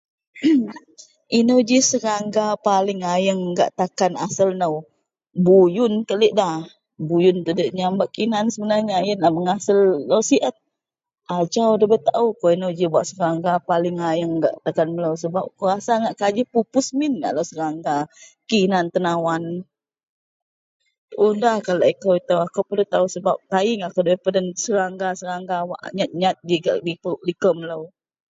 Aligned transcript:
Ehem 0.47 0.61
Ino 1.37 1.55
ji 1.67 1.77
serangga 1.89 2.45
paling 2.67 2.99
ayeang 3.13 3.41
gak 3.57 3.71
takan 3.79 4.13
asel 4.25 4.49
nou. 4.61 4.75
Buyun 5.45 5.93
kaliek 6.07 6.33
nda, 6.35 6.49
buyun 7.07 7.37
diyak 7.45 7.71
nyam 7.77 7.93
bak 7.99 8.11
kinan 8.15 8.45
sebenarnya. 8.53 8.97
Ienlah 9.07 9.31
mengasel 9.33 9.79
lo 10.09 10.17
siet, 10.29 10.55
ajau 11.37 11.71
dabei 11.79 12.01
taao 12.07 12.27
akou 12.33 12.91
wak 13.45 13.57
paling 13.69 13.97
ayeang 14.09 14.33
gak 14.43 14.55
takan 14.65 14.89
melo 14.95 15.11
sebab 15.23 15.45
akou 15.49 15.65
rasa 15.71 15.93
ngak 16.01 16.17
kajih 16.21 16.47
pupus 16.51 16.87
min 16.99 17.13
lo 17.37 17.43
serangga 17.51 17.95
kinan 18.49 18.85
tenawan. 18.93 19.43
Tuo 21.09 21.27
nda 21.37 21.51
kah 21.65 21.75
laei 21.79 21.95
kou 22.03 22.13
ito 22.19 22.35
akou 22.45 22.67
sebab 23.15 23.35
taei 23.51 23.73
ngak 23.79 23.89
akou 23.91 24.03
nda 24.05 24.23
peden 24.25 24.45
serangga 24.63 25.57
wak 25.69 25.81
nyat-nyat 25.97 26.35
ga 26.65 26.71
liko 27.27 27.49
melo. 27.59 27.79